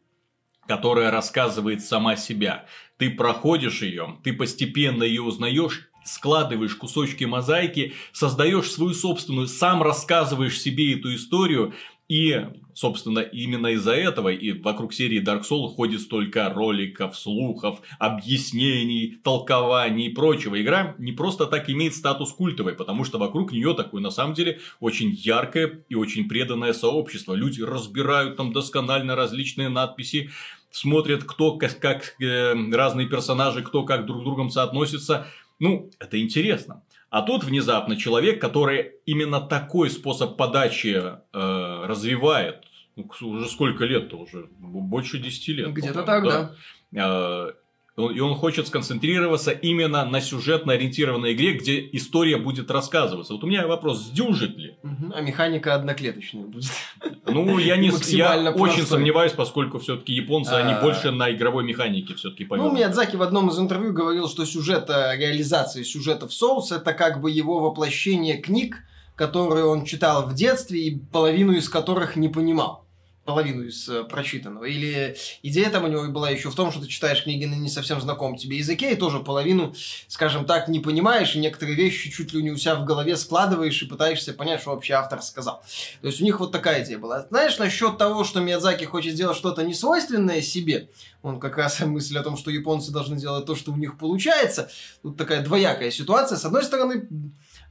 которая 0.67 1.11
рассказывает 1.11 1.81
сама 1.81 2.15
себя. 2.15 2.65
Ты 2.97 3.09
проходишь 3.11 3.81
ее, 3.81 4.17
ты 4.23 4.33
постепенно 4.33 5.03
ее 5.03 5.21
узнаешь, 5.21 5.89
складываешь 6.05 6.75
кусочки 6.75 7.25
мозаики, 7.25 7.93
создаешь 8.13 8.71
свою 8.71 8.93
собственную, 8.93 9.47
сам 9.47 9.83
рассказываешь 9.83 10.62
себе 10.62 10.97
эту 10.97 11.13
историю, 11.13 11.74
и, 12.07 12.45
собственно, 12.75 13.19
именно 13.19 13.67
из-за 13.67 13.93
этого 13.93 14.29
и 14.29 14.51
вокруг 14.51 14.93
серии 14.93 15.24
Dark 15.24 15.41
Souls 15.41 15.74
ходит 15.74 16.01
столько 16.01 16.53
роликов, 16.53 17.17
слухов, 17.17 17.79
объяснений, 17.97 19.17
толкований 19.24 20.07
и 20.07 20.13
прочего. 20.13 20.62
Игра 20.62 20.95
не 21.00 21.13
просто 21.13 21.47
так 21.47 21.67
имеет 21.67 21.95
статус 21.95 22.31
культовой, 22.31 22.74
потому 22.74 23.05
что 23.05 23.17
вокруг 23.17 23.51
нее 23.51 23.74
такое, 23.74 24.03
на 24.03 24.12
самом 24.12 24.35
деле, 24.35 24.59
очень 24.79 25.09
яркое 25.12 25.83
и 25.89 25.95
очень 25.95 26.27
преданное 26.27 26.74
сообщество. 26.74 27.33
Люди 27.33 27.63
разбирают 27.63 28.38
там 28.38 28.53
досконально 28.53 29.15
различные 29.15 29.69
надписи, 29.69 30.29
смотрят, 30.69 31.24
кто 31.24 31.57
как, 31.57 31.79
как 31.79 32.21
э, 32.21 32.53
разные 32.71 33.07
персонажи, 33.07 33.63
кто 33.63 33.83
как 33.83 34.05
друг 34.05 34.21
с 34.21 34.24
другом 34.24 34.51
соотносится. 34.51 35.25
Ну, 35.59 35.89
это 36.00 36.21
интересно. 36.21 36.83
А 37.09 37.21
тут 37.21 37.43
внезапно 37.43 37.95
человек, 37.95 38.41
который 38.41 38.93
именно 39.05 39.39
такой 39.39 39.89
способ 39.89 40.38
подачи 40.38 41.01
э, 41.33 41.85
развивает, 41.85 42.65
ну, 42.95 43.09
уже 43.21 43.47
сколько 43.47 43.85
лет-то 43.85 44.17
уже? 44.17 44.50
Больше 44.59 45.19
10 45.19 45.47
лет. 45.50 45.74
Где-то 45.74 46.03
так, 46.03 46.24
да. 46.24 46.55
да. 46.91 47.53
Э, 47.97 48.07
и 48.13 48.19
он 48.19 48.35
хочет 48.35 48.67
сконцентрироваться 48.67 49.51
именно 49.51 50.05
на 50.05 50.21
сюжетно 50.21 50.73
ориентированной 50.73 51.33
игре, 51.33 51.53
где 51.53 51.89
история 51.93 52.37
будет 52.37 52.69
рассказываться. 52.69 53.33
Вот 53.33 53.43
у 53.43 53.47
меня 53.47 53.67
вопрос, 53.67 53.99
сдюжит 54.05 54.57
ли? 54.57 54.77
А 55.13 55.21
механика 55.21 55.75
одноклеточная 55.75 56.45
будет. 56.45 56.71
Ну, 57.27 57.57
я 57.57 57.75
не 57.75 57.89
я 58.15 58.51
очень 58.51 58.85
сомневаюсь, 58.85 59.31
поскольку 59.31 59.79
все-таки 59.79 60.13
японцы, 60.13 60.51
они 60.51 60.73
а. 60.73 60.81
больше 60.81 61.11
на 61.11 61.31
игровой 61.31 61.63
механике 61.63 62.13
все-таки 62.13 62.45
повернуты. 62.45 62.73
Ну, 62.73 62.79
Миядзаки 62.79 63.15
в 63.15 63.23
одном 63.23 63.49
из 63.49 63.59
интервью 63.59 63.93
говорил, 63.93 64.29
что 64.29 64.45
сюжет, 64.45 64.89
э, 64.89 65.17
реализация 65.17 65.83
сюжета 65.83 66.27
в 66.27 66.33
соус, 66.33 66.71
это 66.71 66.93
как 66.93 67.21
бы 67.21 67.31
его 67.31 67.59
воплощение 67.59 68.37
книг, 68.37 68.83
которые 69.15 69.65
он 69.65 69.85
читал 69.85 70.27
в 70.27 70.35
детстве 70.35 70.81
и 70.81 70.99
половину 70.99 71.53
из 71.53 71.67
которых 71.67 72.15
не 72.15 72.29
понимал 72.29 72.85
половину 73.25 73.63
из 73.63 73.89
э, 73.89 74.03
прочитанного. 74.03 74.65
Или 74.65 75.17
идея 75.41 75.70
там 75.70 75.84
у 75.84 75.88
него 75.88 76.08
была 76.10 76.29
еще 76.29 76.50
в 76.50 76.55
том, 76.55 76.72
что 76.72 76.82
ты 76.82 76.88
читаешь 76.88 77.24
книги 77.24 77.46
на 77.46 77.55
не 77.55 77.70
совсем 77.70 78.00
знакомом 78.00 78.38
тебе 78.38 78.58
языке, 78.58 78.94
и 78.94 78.96
тоже 78.96 79.20
половину, 79.20 79.74
скажем 80.08 80.46
так, 80.46 80.67
не 80.67 80.79
понимаешь, 80.79 81.36
и 81.36 81.39
некоторые 81.39 81.75
вещи 81.75 82.12
чуть 82.12 82.34
ли 82.34 82.44
не 82.44 82.51
у 82.51 82.58
себя 82.58 82.75
в 82.75 82.86
голове 82.86 83.17
складываешь 83.17 83.82
и 83.82 83.88
пытаешься 83.88 84.34
понять, 84.34 84.62
что 84.62 84.72
вообще 84.72 84.94
автор 84.94 85.22
сказал. 85.22 85.63
То 86.01 86.08
есть 86.08 86.22
у 86.22 86.24
них 86.24 86.39
вот 86.39 86.51
такая 86.51 86.84
идея 86.84 87.00
была. 87.00 87.25
Знаешь, 87.27 87.58
насчет 87.58 87.98
того, 87.98 88.24
что 88.24 88.39
Миядзаки 88.39 88.86
хочет 88.86 89.13
сделать 89.13 89.38
что-то 89.38 89.63
несвойственное 89.63 90.41
себе, 90.41 90.89
он 91.24 91.39
как 91.39 91.58
раз 91.58 91.79
мысль 91.86 92.17
о 92.17 92.24
том, 92.24 92.38
что 92.38 92.51
японцы 92.51 92.91
должны 92.91 93.17
делать 93.17 93.46
то, 93.46 93.55
что 93.55 93.72
у 93.72 93.75
них 93.75 93.98
получается, 93.98 94.70
тут 95.01 95.17
такая 95.17 95.44
двоякая 95.44 95.89
ситуация. 95.89 96.38
С 96.38 96.46
одной 96.46 96.63
стороны, 96.63 97.08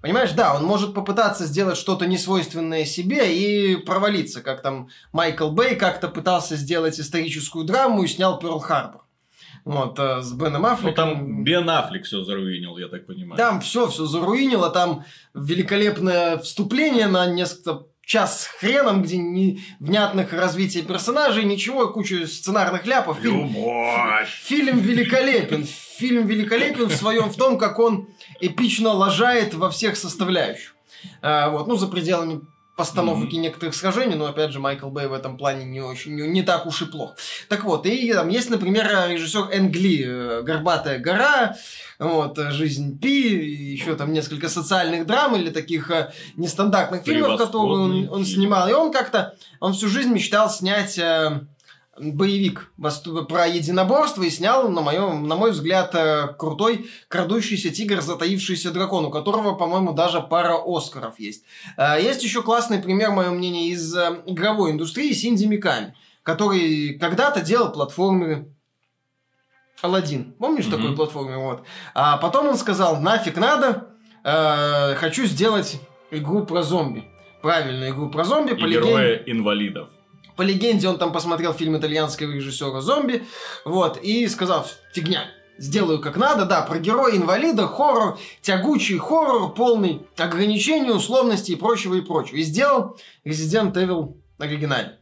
Понимаешь, 0.04 0.32
да, 0.32 0.54
он 0.54 0.64
может 0.64 0.92
попытаться 0.92 1.46
сделать 1.46 1.78
что-то 1.78 2.04
несвойственное 2.04 2.84
себе 2.84 3.34
и 3.34 3.76
провалиться, 3.76 4.42
как 4.42 4.61
там 4.61 4.90
Майкл 5.12 5.49
Бэй 5.49 5.76
как-то 5.76 6.08
пытался 6.08 6.56
сделать 6.56 7.00
историческую 7.00 7.64
драму 7.64 8.02
и 8.02 8.06
снял 8.06 8.38
Перл 8.38 8.58
Харбор. 8.58 9.06
Вот, 9.64 9.99
э, 9.99 10.20
с 10.20 10.30
Беном 10.34 10.66
Аффлеком. 10.66 11.08
Ну, 11.08 11.14
там 11.14 11.44
Бен 11.44 11.70
Аффлек 11.70 12.04
все 12.04 12.23
заруинил, 12.23 12.76
я 12.76 12.88
так 12.88 13.06
понимаю. 13.06 13.38
Там 13.38 13.62
все, 13.62 13.88
все 13.88 14.04
заруинило, 14.04 14.68
там 14.68 15.06
великолепное 15.32 16.37
вступление 16.37 17.06
на 17.06 17.25
несколько 17.25 17.87
час 18.06 18.42
с 18.42 18.46
хреном, 18.46 19.02
где 19.02 19.16
ни 19.16 19.61
внятных 19.80 20.32
развития 20.32 20.82
персонажей, 20.82 21.44
ничего, 21.44 21.88
куча 21.88 22.26
сценарных 22.26 22.87
ляпов. 22.87 23.18
Фильм, 23.20 23.54
фильм 24.26 24.78
великолепен 24.78 25.66
фильм 25.96 26.26
великолепен 26.26 26.88
в 26.88 26.94
своем 26.94 27.30
в 27.30 27.37
том, 27.37 27.58
как 27.58 27.78
он 27.78 28.08
эпично 28.40 28.90
лажает 28.90 29.54
во 29.54 29.70
всех 29.70 29.96
составляющих. 29.96 30.75
А, 31.23 31.50
вот, 31.50 31.66
ну, 31.66 31.76
за 31.76 31.87
пределами 31.87 32.40
постановки 32.76 33.34
mm-hmm. 33.34 33.40
некоторых 33.40 33.74
схожений, 33.74 34.16
но 34.16 34.26
опять 34.26 34.50
же 34.50 34.58
Майкл 34.58 34.88
Бэй 34.88 35.06
в 35.06 35.12
этом 35.12 35.36
плане 35.36 35.64
не 35.64 35.80
очень 35.80 36.16
не, 36.16 36.26
не 36.26 36.42
так 36.42 36.66
уж 36.66 36.82
и 36.82 36.86
плох. 36.86 37.16
Так 37.48 37.64
вот, 37.64 37.86
и 37.86 38.12
там 38.12 38.28
есть, 38.28 38.50
например, 38.50 38.86
режиссер 39.08 39.48
Энгли 39.52 40.04
э, 40.04 40.42
"Горбатая 40.42 40.98
гора", 40.98 41.54
вот 41.98 42.36
"Жизнь 42.36 42.98
Пи", 42.98 43.72
еще 43.72 43.94
там 43.94 44.12
несколько 44.12 44.48
социальных 44.48 45.06
драм 45.06 45.36
или 45.36 45.50
таких 45.50 45.90
э, 45.90 46.12
нестандартных 46.36 47.04
фильмов, 47.04 47.38
которые 47.38 47.78
он, 47.78 48.08
он 48.10 48.24
снимал, 48.24 48.68
и 48.68 48.72
он 48.72 48.92
как-то 48.92 49.34
он 49.60 49.72
всю 49.72 49.88
жизнь 49.88 50.12
мечтал 50.12 50.50
снять 50.50 50.98
э, 50.98 51.40
боевик 51.98 52.72
про 53.28 53.46
единоборство 53.46 54.22
и 54.22 54.30
снял, 54.30 54.68
на, 54.68 54.80
моем, 54.80 55.26
на 55.28 55.36
мой 55.36 55.52
взгляд, 55.52 55.94
э, 55.94 56.28
крутой 56.38 56.88
крадущийся 57.08 57.70
тигр, 57.70 58.00
затаившийся 58.00 58.70
дракон, 58.70 59.06
у 59.06 59.10
которого, 59.10 59.54
по-моему, 59.54 59.92
даже 59.92 60.20
пара 60.20 60.56
Оскаров 60.64 61.18
есть. 61.18 61.44
Э, 61.76 62.00
есть 62.00 62.22
еще 62.22 62.42
классный 62.42 62.78
пример, 62.78 63.10
мое 63.10 63.30
мнение, 63.30 63.68
из 63.68 63.94
э, 63.94 64.22
игровой 64.26 64.72
индустрии 64.72 65.12
Синди 65.12 65.44
Миками, 65.44 65.94
который 66.22 66.98
когда-то 66.98 67.40
делал 67.40 67.72
платформы 67.72 68.52
Алладин. 69.82 70.32
Помнишь 70.38 70.66
mm-hmm. 70.66 70.70
такой 70.70 70.96
платформер? 70.96 71.38
Вот. 71.38 71.64
А 71.94 72.16
потом 72.16 72.48
он 72.48 72.56
сказал, 72.56 73.00
нафиг 73.00 73.36
надо, 73.36 73.88
э, 74.24 74.94
хочу 74.96 75.26
сделать 75.26 75.80
игру 76.10 76.44
про 76.44 76.62
зомби. 76.62 77.04
Правильную 77.42 77.90
игру 77.90 78.08
про 78.08 78.24
зомби. 78.24 78.52
И 78.52 78.54
по 78.54 78.66
героя 78.66 79.18
легенде... 79.18 79.32
инвалидов. 79.32 79.90
По 80.36 80.42
легенде, 80.42 80.88
он 80.88 80.98
там 80.98 81.12
посмотрел 81.12 81.52
фильм 81.52 81.76
итальянского 81.76 82.32
режиссера 82.32 82.80
«Зомби», 82.80 83.24
вот, 83.64 83.98
и 84.02 84.26
сказал, 84.26 84.66
фигня, 84.92 85.26
сделаю 85.58 86.00
как 86.00 86.16
надо, 86.16 86.44
да, 86.44 86.62
про 86.62 86.78
героя-инвалида, 86.78 87.68
хоррор, 87.68 88.18
тягучий 88.42 88.98
хоррор, 88.98 89.54
полный 89.54 90.06
ограничений, 90.16 90.90
условностей 90.90 91.54
и 91.54 91.56
прочего, 91.56 91.94
и 91.94 92.00
прочего. 92.00 92.36
И 92.36 92.42
сделал 92.42 92.96
Resident 93.24 93.74
Evil 93.74 94.16
оригинальный. 94.38 94.94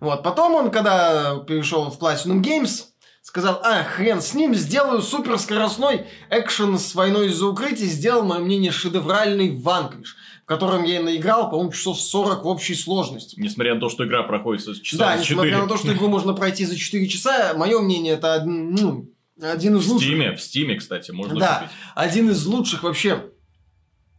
Вот, 0.00 0.22
потом 0.22 0.54
он, 0.54 0.70
когда 0.70 1.38
перешел 1.46 1.90
в 1.90 1.98
Platinum 1.98 2.40
Games, 2.40 2.84
сказал, 3.22 3.60
а, 3.64 3.82
хрен 3.82 4.22
с 4.22 4.34
ним, 4.34 4.54
сделаю 4.54 5.02
суперскоростной 5.02 6.06
экшен 6.30 6.78
с 6.78 6.94
войной 6.94 7.26
из-за 7.26 7.46
укрытия, 7.46 7.86
сделал, 7.86 8.22
мое 8.22 8.38
мнение, 8.38 8.70
шедевральный 8.70 9.56
ванкриш 9.56 10.16
в 10.46 10.48
котором 10.48 10.84
я 10.84 11.02
наиграл, 11.02 11.50
по-моему, 11.50 11.72
часов 11.72 12.00
40 12.00 12.44
в 12.44 12.46
общей 12.46 12.76
сложности. 12.76 13.34
Несмотря 13.36 13.74
на 13.74 13.80
то, 13.80 13.88
что 13.88 14.06
игра 14.06 14.22
проходит 14.22 14.62
за 14.62 14.80
часа 14.80 14.98
Да, 14.98 15.16
за 15.18 15.24
4. 15.24 15.40
несмотря 15.40 15.62
на 15.62 15.68
то, 15.68 15.76
что 15.76 15.92
игру 15.92 16.06
можно 16.06 16.34
пройти 16.34 16.64
за 16.64 16.76
4 16.78 17.08
часа, 17.08 17.54
мое 17.56 17.80
мнение, 17.80 18.12
это 18.12 18.44
ну, 18.44 19.10
один 19.42 19.76
из 19.76 19.86
в 19.86 19.90
лучших... 19.90 20.08
Стиме, 20.08 20.36
в 20.36 20.40
Стиме, 20.40 20.76
кстати, 20.76 21.10
можно 21.10 21.40
да, 21.40 21.54
купить. 21.56 21.72
один 21.96 22.30
из 22.30 22.46
лучших 22.46 22.84
вообще 22.84 23.24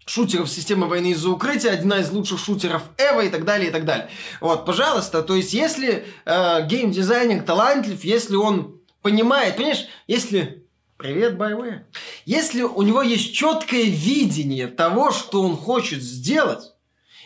шутеров 0.05 0.49
системы 0.49 0.87
войны 0.87 1.11
из-за 1.11 1.29
укрытия, 1.29 1.71
одна 1.71 1.99
из 1.99 2.11
лучших 2.11 2.39
шутеров 2.39 2.83
Эва 2.97 3.21
и 3.21 3.29
так 3.29 3.45
далее, 3.45 3.69
и 3.69 3.71
так 3.71 3.85
далее. 3.85 4.09
Вот, 4.41 4.65
пожалуйста, 4.65 5.23
то 5.23 5.33
есть, 5.33 5.53
если 5.53 6.03
э, 6.25 6.67
геймдизайнер 6.67 7.41
талантлив, 7.43 8.03
если 8.03 8.35
он 8.35 8.81
понимает, 9.01 9.55
понимаешь, 9.55 9.85
если 10.07 10.66
Привет, 10.97 11.35
BioWare. 11.35 11.81
Если 12.25 12.63
у 12.63 12.81
него 12.81 13.03
есть 13.03 13.31
четкое 13.31 13.83
видение 13.83 14.65
того, 14.65 15.11
что 15.11 15.43
он 15.43 15.55
хочет 15.55 16.01
сделать, 16.01 16.73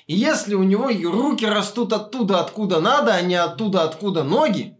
и 0.07 0.13
если 0.13 0.55
у 0.55 0.63
него 0.63 0.89
руки 1.09 1.45
растут 1.45 1.93
оттуда, 1.93 2.41
откуда 2.41 2.81
надо, 2.81 3.13
а 3.13 3.21
не 3.21 3.35
оттуда, 3.35 3.83
откуда 3.83 4.23
ноги, 4.25 4.77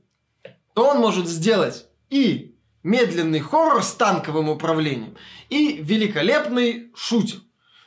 то 0.73 0.89
он 0.89 0.97
может 0.99 1.25
сделать 1.29 1.85
и 2.09 2.57
медленный 2.83 3.39
хоррор 3.39 3.81
с 3.81 3.93
танковым 3.93 4.49
управлением, 4.49 5.15
и 5.49 5.77
великолепный 5.81 6.91
шутер. 6.93 7.39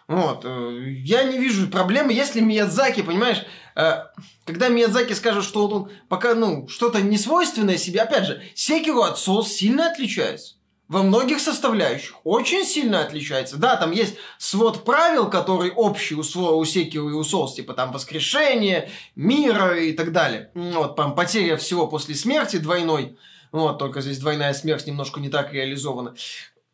Вот. 0.08 0.46
Э, 0.46 0.90
я 1.04 1.24
не 1.24 1.38
вижу 1.38 1.68
проблемы, 1.68 2.14
если 2.14 2.40
Миядзаки, 2.40 3.02
понимаешь, 3.02 3.44
э, 3.76 4.04
когда 4.46 4.68
Миядзаки 4.68 5.12
скажет, 5.12 5.44
что 5.44 5.66
он 5.66 5.90
пока, 6.08 6.34
ну, 6.34 6.66
что-то 6.68 7.02
несвойственное 7.02 7.76
себе, 7.76 8.00
опять 8.00 8.24
же, 8.24 8.42
Секиру 8.54 9.02
от 9.02 9.18
Souls 9.18 9.48
сильно 9.48 9.90
отличается 9.90 10.54
во 10.88 11.02
многих 11.02 11.40
составляющих 11.40 12.14
очень 12.24 12.64
сильно 12.64 13.00
отличается. 13.00 13.56
Да, 13.56 13.76
там 13.76 13.90
есть 13.92 14.16
свод 14.38 14.84
правил, 14.84 15.30
который 15.30 15.70
общий 15.70 16.14
у, 16.14 16.20
у 16.20 16.64
Секио 16.64 17.08
и 17.08 17.12
у 17.12 17.24
Солс, 17.24 17.54
типа 17.54 17.72
там 17.72 17.92
воскрешение, 17.92 18.90
мира 19.16 19.78
и 19.78 19.92
так 19.92 20.12
далее. 20.12 20.50
Вот, 20.54 20.96
там 20.96 21.14
потеря 21.14 21.56
всего 21.56 21.86
после 21.86 22.14
смерти 22.14 22.56
двойной. 22.56 23.16
Вот, 23.50 23.78
только 23.78 24.00
здесь 24.02 24.18
двойная 24.18 24.52
смерть 24.52 24.86
немножко 24.86 25.20
не 25.20 25.28
так 25.28 25.52
реализована 25.52 26.14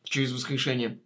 через 0.03 0.33
воскрешение. 0.33 0.99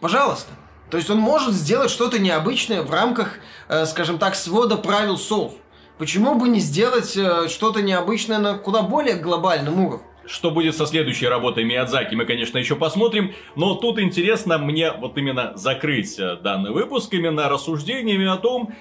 Пожалуйста. 0.00 0.52
То 0.90 0.98
есть 0.98 1.08
он 1.08 1.18
может 1.18 1.54
сделать 1.54 1.90
что-то 1.90 2.18
необычное 2.18 2.82
в 2.82 2.90
рамках, 2.90 3.38
э, 3.68 3.86
скажем 3.86 4.18
так, 4.18 4.34
свода 4.34 4.76
правил 4.76 5.16
Souls. 5.16 5.54
Почему 5.98 6.34
бы 6.34 6.48
не 6.48 6.60
сделать 6.60 7.16
э, 7.16 7.48
что-то 7.48 7.80
необычное 7.80 8.38
на 8.38 8.58
куда 8.58 8.82
более 8.82 9.16
глобальном 9.16 9.80
уровне? 9.80 10.06
Что 10.26 10.50
будет 10.50 10.76
со 10.76 10.86
следующей 10.86 11.26
работой 11.26 11.64
Миядзаки, 11.64 12.14
мы, 12.14 12.24
конечно, 12.24 12.58
еще 12.58 12.76
посмотрим. 12.76 13.34
Но 13.56 13.74
тут 13.74 13.98
интересно 13.98 14.58
мне 14.58 14.92
вот 14.92 15.18
именно 15.18 15.52
закрыть 15.56 16.18
э, 16.18 16.36
данный 16.36 16.70
выпуск 16.70 17.12
именно 17.12 17.48
рассуждениями 17.48 18.26
о 18.26 18.36
том, 18.36 18.74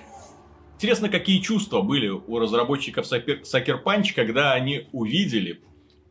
интересно, 0.76 1.10
какие 1.10 1.42
чувства 1.42 1.82
были 1.82 2.10
у 2.10 2.40
разработчиков 2.40 3.06
Sucker 3.06 3.84
Punch, 3.84 4.14
когда 4.16 4.54
они 4.54 4.88
увидели 4.92 5.62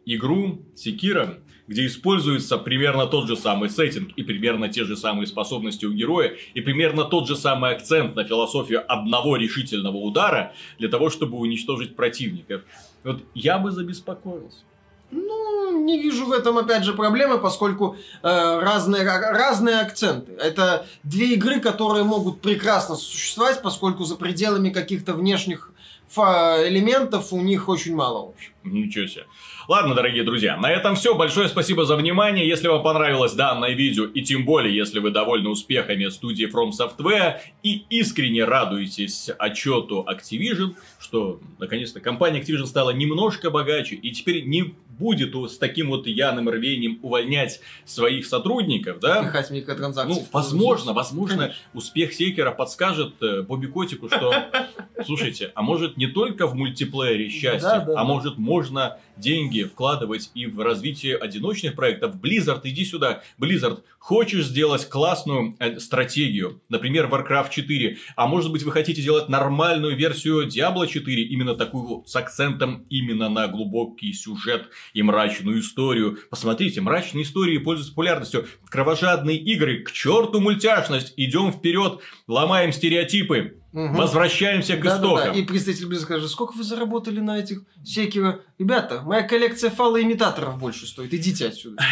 игру 0.04 0.62
Секира, 0.74 1.38
где 1.66 1.86
используется 1.86 2.58
примерно 2.58 3.06
тот 3.06 3.28
же 3.28 3.36
самый 3.36 3.70
сеттинг 3.70 4.12
и 4.16 4.24
примерно 4.24 4.68
те 4.68 4.84
же 4.84 4.96
самые 4.96 5.28
способности 5.28 5.86
у 5.86 5.92
героя, 5.92 6.36
и 6.54 6.60
примерно 6.60 7.04
тот 7.04 7.28
же 7.28 7.36
самый 7.36 7.70
акцент 7.70 8.16
на 8.16 8.24
философию 8.24 8.82
одного 8.92 9.36
решительного 9.36 9.96
удара 9.96 10.52
для 10.78 10.88
того, 10.88 11.10
чтобы 11.10 11.38
уничтожить 11.38 11.94
противников. 11.94 12.62
Вот 13.04 13.22
я 13.34 13.58
бы 13.58 13.70
забеспокоился. 13.70 14.64
Ну, 15.10 15.84
не 15.84 16.00
вижу 16.00 16.26
в 16.26 16.32
этом, 16.32 16.58
опять 16.58 16.84
же, 16.84 16.92
проблемы, 16.92 17.38
поскольку 17.38 17.96
э, 18.22 18.60
разные, 18.60 19.02
разные 19.02 19.80
акценты. 19.80 20.32
Это 20.32 20.86
две 21.02 21.34
игры, 21.34 21.60
которые 21.60 22.04
могут 22.04 22.40
прекрасно 22.40 22.96
существовать, 22.96 23.62
поскольку 23.62 24.04
за 24.04 24.16
пределами 24.16 24.70
каких-то 24.70 25.14
внешних 25.14 25.70
элементов 26.16 27.32
у 27.32 27.40
них 27.40 27.68
очень 27.68 27.94
мало 27.94 28.30
общего. 28.30 28.52
Ничего 28.64 29.06
себе. 29.06 29.26
Ладно, 29.68 29.94
дорогие 29.94 30.24
друзья, 30.24 30.56
на 30.56 30.70
этом 30.70 30.96
все. 30.96 31.14
Большое 31.14 31.48
спасибо 31.48 31.84
за 31.84 31.94
внимание. 31.94 32.48
Если 32.48 32.66
вам 32.66 32.82
понравилось 32.82 33.32
данное 33.34 33.70
видео, 33.70 34.06
и 34.06 34.22
тем 34.22 34.44
более, 34.44 34.74
если 34.74 34.98
вы 34.98 35.12
довольны 35.12 35.48
успехами 35.48 36.08
студии 36.08 36.52
From 36.52 36.70
Software 36.70 37.36
и 37.62 37.84
искренне 37.90 38.44
радуетесь 38.44 39.30
отчету 39.38 40.04
Activision, 40.08 40.74
что, 40.98 41.38
наконец-то, 41.60 42.00
компания 42.00 42.40
Activision 42.40 42.66
стала 42.66 42.90
немножко 42.90 43.50
богаче, 43.50 43.94
и 43.94 44.10
теперь 44.10 44.44
не 44.46 44.74
будет 45.00 45.34
с 45.50 45.56
таким 45.58 45.88
вот 45.88 46.06
яным 46.06 46.48
рвением 46.48 47.00
увольнять 47.02 47.60
своих 47.84 48.26
сотрудников, 48.26 49.00
да? 49.00 49.24
Пихать 49.24 49.50
микротранзакции. 49.50 50.14
Ну, 50.14 50.26
возможно, 50.30 50.92
возможно, 50.92 51.38
Конечно. 51.38 51.62
успех 51.74 52.12
Секера 52.12 52.52
подскажет 52.52 53.14
э, 53.22 53.42
Бобби 53.42 53.66
Котику, 53.66 54.08
что, 54.08 54.32
слушайте, 55.04 55.50
а 55.54 55.62
может 55.62 55.96
не 55.96 56.06
только 56.06 56.46
в 56.46 56.54
мультиплеере 56.54 57.30
счастье, 57.30 57.86
а 57.96 58.04
может 58.04 58.38
можно 58.38 58.98
деньги 59.20 59.62
вкладывать 59.62 60.30
и 60.34 60.46
в 60.46 60.60
развитие 60.60 61.16
одиночных 61.16 61.76
проектов. 61.76 62.16
Blizzard, 62.16 62.60
иди 62.64 62.84
сюда. 62.84 63.22
Blizzard, 63.38 63.82
хочешь 63.98 64.46
сделать 64.46 64.88
классную 64.88 65.54
э, 65.58 65.78
стратегию, 65.78 66.60
например, 66.68 67.06
Warcraft 67.06 67.50
4, 67.50 67.98
а 68.16 68.26
может 68.26 68.50
быть 68.50 68.62
вы 68.62 68.72
хотите 68.72 69.00
сделать 69.02 69.28
нормальную 69.28 69.96
версию 69.96 70.48
Diablo 70.48 70.86
4, 70.86 71.22
именно 71.22 71.54
такую 71.54 72.04
с 72.06 72.16
акцентом 72.16 72.86
именно 72.88 73.28
на 73.28 73.46
глубокий 73.46 74.12
сюжет 74.12 74.68
и 74.94 75.02
мрачную 75.02 75.60
историю. 75.60 76.18
Посмотрите, 76.30 76.80
мрачные 76.80 77.24
истории 77.24 77.58
пользуются 77.58 77.92
популярностью. 77.92 78.46
Кровожадные 78.68 79.36
игры, 79.36 79.82
к 79.82 79.92
черту 79.92 80.40
мультяшность, 80.40 81.12
идем 81.16 81.52
вперед, 81.52 82.00
ломаем 82.26 82.72
стереотипы. 82.72 83.59
Угу. 83.72 83.94
Возвращаемся 83.94 84.76
к 84.76 84.82
да, 84.82 84.96
истокам. 84.96 85.26
Да, 85.26 85.32
да. 85.32 85.38
И 85.38 85.42
представитель 85.42 85.86
Blizzard 85.86 86.00
скажет, 86.00 86.30
сколько 86.30 86.56
вы 86.56 86.64
заработали 86.64 87.20
на 87.20 87.38
этих 87.38 87.62
секиро? 87.84 88.40
Ребята, 88.58 89.02
моя 89.02 89.22
коллекция 89.22 89.70
фалоимитаторов 89.70 90.58
больше 90.58 90.86
стоит, 90.86 91.14
идите 91.14 91.46
отсюда. 91.46 91.82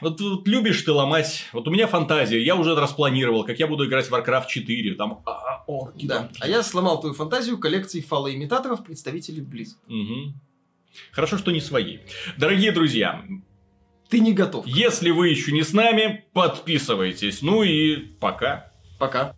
Вот, 0.00 0.20
вот 0.20 0.48
любишь 0.48 0.82
ты 0.82 0.92
ломать, 0.92 1.44
вот 1.52 1.68
у 1.68 1.70
меня 1.70 1.86
фантазия, 1.86 2.42
я 2.42 2.56
уже 2.56 2.74
распланировал, 2.74 3.44
как 3.44 3.58
я 3.58 3.66
буду 3.66 3.86
играть 3.86 4.08
в 4.08 4.14
Warcraft 4.14 4.46
4, 4.48 4.94
там 4.94 5.22
а, 5.26 5.30
а, 5.30 5.64
орки. 5.66 6.06
Да, 6.06 6.20
там. 6.20 6.30
а 6.40 6.48
я 6.48 6.62
сломал 6.62 7.00
твою 7.00 7.14
фантазию 7.14 7.58
коллекции 7.58 8.00
фалоимитаторов 8.00 8.82
представителей 8.82 9.42
Blizzard. 9.42 9.76
Угу. 9.88 10.34
Хорошо, 11.12 11.38
что 11.38 11.52
не 11.52 11.60
свои. 11.60 11.98
Дорогие 12.38 12.72
друзья, 12.72 13.22
ты 14.08 14.18
не 14.18 14.32
готов. 14.32 14.66
Если 14.66 15.10
вы 15.10 15.28
еще 15.28 15.52
не 15.52 15.62
с 15.62 15.72
нами, 15.72 16.24
подписывайтесь. 16.32 17.42
Ну 17.42 17.62
и 17.62 17.96
пока. 17.96 18.72
Пока. 18.98 19.36